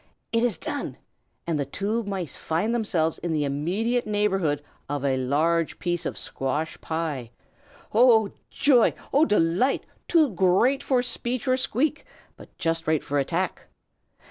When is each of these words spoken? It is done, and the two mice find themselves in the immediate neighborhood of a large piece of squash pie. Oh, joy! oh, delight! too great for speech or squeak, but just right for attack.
It 0.31 0.41
is 0.41 0.57
done, 0.57 0.97
and 1.45 1.59
the 1.59 1.65
two 1.67 2.01
mice 2.01 2.35
find 2.35 2.73
themselves 2.73 3.19
in 3.19 3.33
the 3.33 3.45
immediate 3.45 4.07
neighborhood 4.07 4.63
of 4.89 5.05
a 5.05 5.15
large 5.15 5.77
piece 5.77 6.07
of 6.07 6.17
squash 6.17 6.81
pie. 6.81 7.29
Oh, 7.93 8.31
joy! 8.49 8.95
oh, 9.13 9.25
delight! 9.25 9.85
too 10.07 10.31
great 10.31 10.81
for 10.81 11.03
speech 11.03 11.47
or 11.47 11.55
squeak, 11.55 12.03
but 12.35 12.57
just 12.57 12.87
right 12.87 13.03
for 13.03 13.19
attack. 13.19 13.67